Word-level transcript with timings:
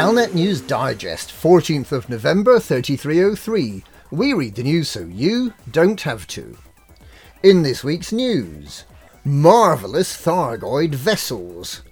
Galnet 0.00 0.32
News 0.32 0.62
Digest, 0.62 1.28
14th 1.28 1.92
of 1.92 2.08
November 2.08 2.58
3303. 2.58 3.84
We 4.10 4.32
read 4.32 4.54
the 4.54 4.62
news 4.62 4.88
so 4.88 5.00
you 5.00 5.52
don't 5.70 6.00
have 6.00 6.26
to. 6.28 6.56
In 7.42 7.60
this 7.60 7.84
week's 7.84 8.10
news, 8.10 8.86
marvellous 9.26 10.16
Thargoid 10.16 10.94
vessels. 10.94 11.82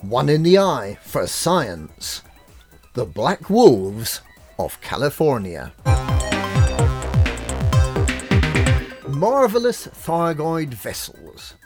One 0.00 0.30
in 0.30 0.42
the 0.42 0.56
eye 0.56 0.96
for 1.02 1.26
science. 1.26 2.22
The 2.94 3.04
Black 3.04 3.50
Wolves 3.50 4.22
of 4.58 4.80
California. 4.80 5.74
Marvellous 9.06 9.86
Thargoid 9.88 10.72
vessels. 10.72 11.56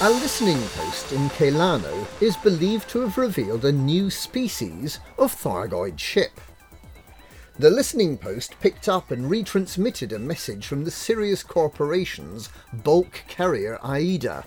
A 0.00 0.08
listening 0.08 0.62
post 0.76 1.10
in 1.10 1.28
Kelano 1.30 2.06
is 2.22 2.36
believed 2.36 2.88
to 2.90 3.00
have 3.00 3.18
revealed 3.18 3.64
a 3.64 3.72
new 3.72 4.10
species 4.10 5.00
of 5.18 5.34
Thargoid 5.34 5.98
ship. 5.98 6.40
The 7.58 7.68
listening 7.68 8.16
post 8.16 8.54
picked 8.60 8.88
up 8.88 9.10
and 9.10 9.28
retransmitted 9.28 10.12
a 10.12 10.20
message 10.20 10.68
from 10.68 10.84
the 10.84 10.92
Sirius 10.92 11.42
Corporation's 11.42 12.48
bulk 12.84 13.24
carrier 13.26 13.80
Aida, 13.82 14.44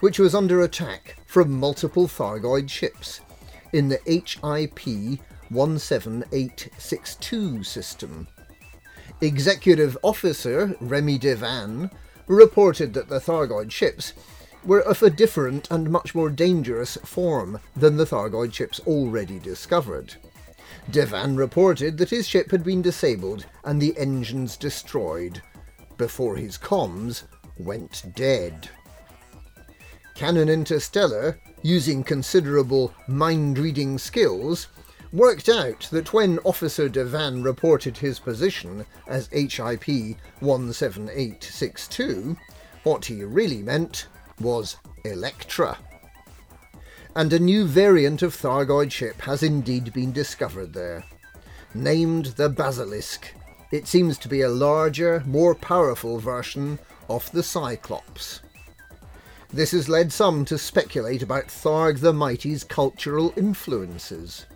which 0.00 0.18
was 0.18 0.34
under 0.34 0.62
attack 0.62 1.16
from 1.26 1.52
multiple 1.52 2.08
Thargoid 2.08 2.68
ships 2.68 3.20
in 3.72 3.88
the 3.88 4.00
HIP 4.04 5.20
17862 5.48 7.62
system. 7.62 8.26
Executive 9.20 9.96
Officer 10.02 10.74
Remy 10.80 11.20
Devan 11.20 11.88
reported 12.26 12.94
that 12.94 13.08
the 13.08 13.20
Thargoid 13.20 13.70
ships 13.70 14.12
were 14.64 14.80
of 14.80 15.02
a 15.02 15.10
different 15.10 15.70
and 15.70 15.90
much 15.90 16.14
more 16.14 16.30
dangerous 16.30 16.96
form 17.04 17.58
than 17.74 17.96
the 17.96 18.06
Thargoid 18.06 18.54
ships 18.54 18.80
already 18.86 19.38
discovered. 19.38 20.14
Devan 20.90 21.36
reported 21.36 21.98
that 21.98 22.10
his 22.10 22.26
ship 22.26 22.50
had 22.50 22.64
been 22.64 22.82
disabled 22.82 23.46
and 23.64 23.80
the 23.80 23.96
engines 23.96 24.56
destroyed 24.56 25.40
before 25.96 26.36
his 26.36 26.58
comms 26.58 27.24
went 27.58 28.04
dead. 28.14 28.68
Canonn 30.14 30.48
Interstellar, 30.48 31.38
using 31.62 32.02
considerable 32.04 32.92
mind 33.06 33.58
reading 33.58 33.98
skills, 33.98 34.68
worked 35.12 35.48
out 35.48 35.88
that 35.90 36.12
when 36.12 36.38
Officer 36.40 36.88
Devan 36.88 37.44
reported 37.44 37.96
his 37.98 38.18
position 38.18 38.84
as 39.06 39.28
HIP 39.28 40.16
17862, 40.40 42.36
what 42.82 43.04
he 43.04 43.22
really 43.22 43.62
meant 43.62 44.08
was 44.40 44.76
Electra. 45.04 45.78
And 47.14 47.32
a 47.32 47.38
new 47.38 47.66
variant 47.66 48.22
of 48.22 48.34
Thargoid 48.34 48.90
ship 48.90 49.20
has 49.22 49.42
indeed 49.42 49.92
been 49.92 50.12
discovered 50.12 50.72
there. 50.72 51.04
Named 51.74 52.26
the 52.36 52.48
Basilisk, 52.48 53.34
it 53.70 53.86
seems 53.86 54.18
to 54.18 54.28
be 54.28 54.42
a 54.42 54.48
larger, 54.48 55.22
more 55.26 55.54
powerful 55.54 56.18
version 56.18 56.78
of 57.08 57.30
the 57.32 57.42
Cyclops. 57.42 58.40
This 59.52 59.72
has 59.72 59.88
led 59.88 60.12
some 60.12 60.44
to 60.46 60.56
speculate 60.56 61.22
about 61.22 61.48
Tharg 61.48 62.00
the 62.00 62.12
Mighty's 62.12 62.64
cultural 62.64 63.34
influences. 63.36 64.46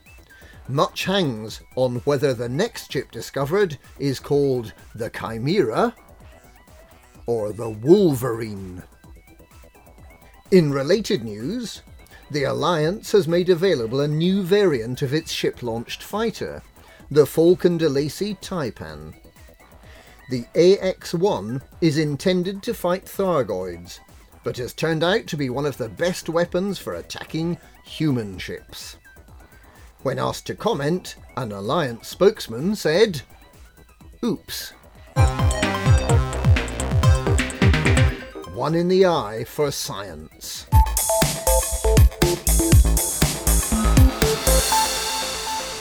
Much 0.69 1.05
hangs 1.05 1.61
on 1.77 1.97
whether 2.05 2.34
the 2.34 2.49
next 2.49 2.91
ship 2.91 3.11
discovered 3.11 3.79
is 3.99 4.19
called 4.19 4.73
the 4.95 5.11
Chimera 5.11 5.95
or 7.27 7.53
the 7.53 7.69
Wolverine. 7.69 8.83
In 10.53 10.73
related 10.73 11.25
news, 11.25 11.83
the 12.31 12.45
Alliance 12.45 13.11
has 13.11 13.27
made 13.27 13.49
available 13.49 14.01
a 14.01 14.07
new 14.07 14.45
variant 14.45 15.03
of 15.03 15.12
its 15.12 15.33
ship 15.33 15.61
launched 15.61 16.05
fighter, 16.05 16.62
the 17.11 17.27
Faulcon 17.27 17.81
DeLacy 17.81 18.41
Taipan. 18.41 19.15
The 20.31 20.47
AX 20.55 21.15
1 21.15 21.62
is 21.81 21.99
intended 21.99 22.62
to 22.62 22.75
fight 22.75 23.06
Thargoids, 23.06 23.99
but 24.45 24.56
has 24.59 24.73
turned 24.73 25.03
out 25.03 25.27
to 25.27 25.37
be 25.37 25.51
one 25.51 25.67
of 25.67 25.79
the 25.79 25.89
best 25.89 26.29
weapons 26.29 26.79
for 26.79 26.95
attacking 26.95 27.59
human 27.85 28.39
ships. 28.39 28.99
When 30.05 30.21
asked 30.21 30.47
to 30.47 30.55
comment, 30.55 31.17
an 31.37 31.51
Alliance 31.51 32.06
spokesman 32.06 32.77
said, 32.77 33.23
Oops. 34.25 34.73
One 38.56 38.75
in 38.75 38.89
the 38.89 39.05
eye 39.05 39.44
for 39.44 39.71
science. 39.71 40.65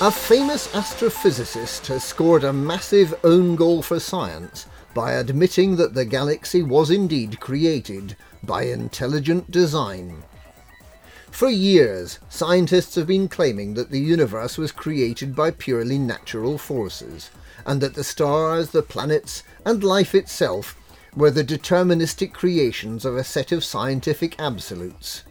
A 0.02 0.12
famous 0.12 0.68
astrophysicist 0.74 1.88
has 1.88 2.04
scored 2.04 2.44
a 2.44 2.52
massive 2.52 3.16
own 3.24 3.56
goal 3.56 3.82
for 3.82 4.02
science 4.02 4.66
by 4.94 5.14
admitting 5.14 5.78
that 5.78 5.94
the 5.94 6.04
galaxy 6.04 6.62
was 6.62 6.92
indeed 6.92 7.40
created 7.40 8.18
by 8.44 8.64
intelligent 8.64 9.50
design. 9.50 10.24
For 11.32 11.50
years, 11.50 12.20
scientists 12.28 12.96
have 12.96 13.08
been 13.08 13.30
claiming 13.30 13.76
that 13.76 13.90
the 13.90 14.02
universe 14.02 14.58
was 14.58 14.74
created 14.74 15.34
by 15.34 15.52
purely 15.52 15.98
natural 15.98 16.58
forces, 16.58 17.30
and 17.66 17.80
that 17.80 17.94
the 17.94 18.04
stars, 18.04 18.72
the 18.72 18.84
planets, 18.84 19.44
and 19.64 19.82
life 19.82 20.14
itself 20.14 20.76
were 21.16 21.32
the 21.32 21.44
deterministic 21.44 22.34
creations 22.34 23.06
of 23.06 23.16
a 23.16 23.24
set 23.24 23.52
of 23.52 23.64
scientific 23.64 24.40
absolutes. 24.40 25.24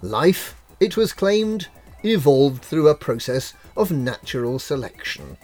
Life, 0.00 0.60
it 0.80 0.96
was 0.96 1.12
claimed, 1.12 1.68
evolved 2.02 2.62
through 2.62 2.88
a 2.88 2.94
process 2.94 3.52
of 3.76 3.90
natural 3.90 4.58
selection. 4.58 5.36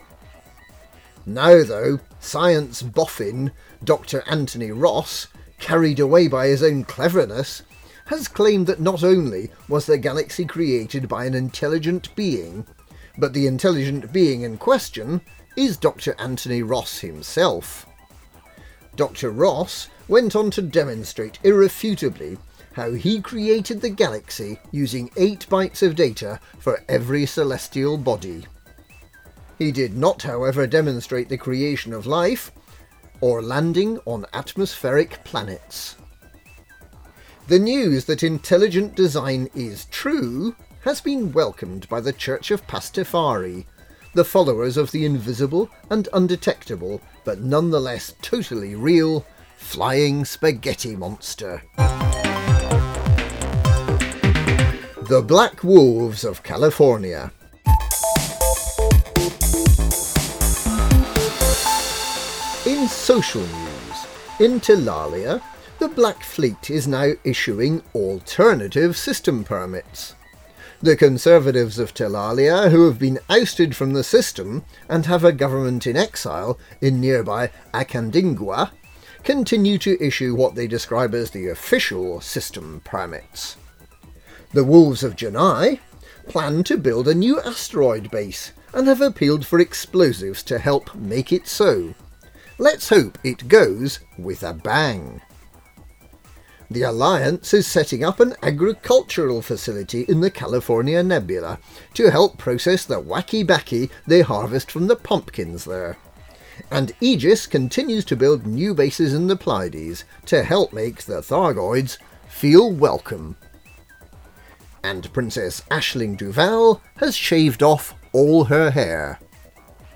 Now, 1.25 1.63
though, 1.63 1.99
science 2.19 2.81
boffin 2.81 3.51
Dr. 3.83 4.23
Anthony 4.27 4.71
Ross, 4.71 5.27
carried 5.59 5.99
away 5.99 6.27
by 6.27 6.47
his 6.47 6.63
own 6.63 6.83
cleverness, 6.83 7.63
has 8.07 8.27
claimed 8.27 8.67
that 8.67 8.79
not 8.79 9.03
only 9.03 9.51
was 9.67 9.85
the 9.85 9.97
galaxy 9.97 10.45
created 10.45 11.09
by 11.09 11.25
an 11.25 11.33
intelligent 11.33 12.15
being, 12.15 12.65
but 13.17 13.33
the 13.33 13.47
intelligent 13.47 14.11
being 14.11 14.41
in 14.41 14.57
question 14.57 15.21
is 15.57 15.77
Dr. 15.77 16.15
Anthony 16.19 16.61
Ross 16.61 16.99
himself. 16.99 17.87
Dr. 18.95 19.31
Ross 19.31 19.89
went 20.07 20.35
on 20.35 20.51
to 20.51 20.61
demonstrate 20.61 21.39
irrefutably 21.43 22.37
how 22.73 22.91
he 22.91 23.21
created 23.21 23.81
the 23.81 23.89
galaxy 23.89 24.59
using 24.71 25.09
8 25.15 25.47
bytes 25.49 25.81
of 25.81 25.95
data 25.95 26.39
for 26.59 26.83
every 26.89 27.25
celestial 27.25 27.97
body. 27.97 28.45
He 29.57 29.71
did 29.71 29.95
not, 29.95 30.21
however, 30.21 30.67
demonstrate 30.67 31.29
the 31.29 31.37
creation 31.37 31.93
of 31.93 32.05
life 32.05 32.51
or 33.21 33.41
landing 33.41 33.99
on 34.05 34.25
atmospheric 34.33 35.23
planets. 35.23 35.95
The 37.47 37.59
news 37.59 38.05
that 38.05 38.23
intelligent 38.23 38.95
design 38.95 39.49
is 39.55 39.85
true 39.85 40.55
has 40.81 40.99
been 40.99 41.31
welcomed 41.31 41.87
by 41.87 42.01
the 42.01 42.13
Church 42.13 42.51
of 42.51 42.67
Pastafari, 42.67 43.65
the 44.15 44.23
followers 44.23 44.77
of 44.77 44.91
the 44.91 45.05
invisible 45.05 45.69
and 45.89 46.07
undetectable, 46.13 47.01
but 47.25 47.41
nonetheless 47.41 48.15
totally 48.21 48.73
real, 48.73 49.25
flying 49.57 50.23
spaghetti 50.23 50.95
monster. 50.95 51.61
The 55.09 55.21
Black 55.27 55.65
Wolves 55.65 56.23
of 56.23 56.43
California. 56.43 57.31
In 62.65 62.87
social 62.87 63.41
news, 63.41 64.07
in 64.39 64.61
Tilalia, 64.61 65.41
the 65.79 65.89
Black 65.89 66.23
Fleet 66.23 66.69
is 66.69 66.87
now 66.87 67.11
issuing 67.25 67.83
alternative 67.93 68.95
system 68.95 69.43
permits. 69.43 70.15
The 70.81 70.97
Conservatives 70.97 71.79
of 71.79 71.93
Telalia, 71.93 72.69
who 72.69 72.85
have 72.85 72.99
been 72.99 73.19
ousted 73.29 73.75
from 73.75 73.93
the 73.93 74.03
system 74.03 74.65
and 74.89 75.05
have 75.05 75.23
a 75.23 75.31
government 75.31 75.87
in 75.87 75.95
exile 75.95 76.59
in 76.81 76.99
nearby 76.99 77.49
Acandingua, 77.73 78.71
continue 79.23 79.77
to 79.79 80.01
issue 80.03 80.35
what 80.35 80.55
they 80.55 80.67
describe 80.67 81.15
as 81.15 81.31
the 81.31 81.47
official 81.47 82.19
system 82.19 82.81
permits. 82.83 83.55
The 84.51 84.65
Wolves 84.65 85.01
of 85.01 85.15
Janai 85.15 85.79
plan 86.27 86.63
to 86.65 86.77
build 86.77 87.07
a 87.07 87.15
new 87.15 87.39
asteroid 87.41 88.11
base 88.11 88.51
and 88.73 88.87
have 88.87 89.01
appealed 89.01 89.45
for 89.45 89.59
explosives 89.59 90.43
to 90.43 90.59
help 90.59 90.93
make 90.93 91.31
it 91.31 91.47
so. 91.47 91.95
Let's 92.57 92.89
hope 92.89 93.17
it 93.23 93.47
goes 93.47 93.99
with 94.17 94.43
a 94.43 94.53
bang. 94.53 95.21
The 96.71 96.81
Alliance 96.81 97.53
is 97.53 97.67
setting 97.67 98.03
up 98.03 98.19
an 98.19 98.33
agricultural 98.41 99.43
facility 99.43 100.01
in 100.03 100.21
the 100.21 100.31
California 100.31 101.03
Nebula 101.03 101.59
to 101.93 102.09
help 102.09 102.39
process 102.39 102.85
the 102.85 102.99
wacky 102.99 103.45
backy 103.45 103.91
they 104.07 104.21
harvest 104.21 104.71
from 104.71 104.87
the 104.87 104.95
pumpkins 104.95 105.65
there. 105.65 105.97
And 106.71 106.93
Aegis 107.01 107.45
continues 107.45 108.03
to 108.05 108.15
build 108.15 108.47
new 108.47 108.73
bases 108.73 109.13
in 109.13 109.27
the 109.27 109.35
Pleiades 109.35 110.05
to 110.25 110.43
help 110.43 110.73
make 110.73 111.03
the 111.03 111.21
Thargoids 111.21 111.99
feel 112.27 112.71
welcome. 112.71 113.37
And 114.83 115.11
Princess 115.13 115.61
Aisling 115.69 116.17
Duval 116.17 116.81
has 116.97 117.15
shaved 117.15 117.61
off 117.61 117.93
all 118.11 118.45
her 118.45 118.71
hair. 118.71 119.19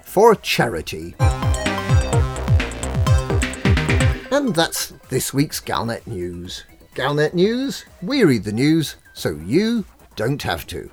For 0.03 0.35
charity. 0.35 1.15
And 4.31 4.53
that's 4.53 4.93
this 5.09 5.33
week's 5.33 5.59
Galnet 5.59 6.05
News. 6.05 6.65
Galnet 6.93 7.33
News, 7.33 7.83
we 8.01 8.23
read 8.23 8.43
the 8.43 8.51
news 8.51 8.95
so 9.13 9.31
you 9.31 9.85
don't 10.15 10.43
have 10.43 10.67
to. 10.67 10.91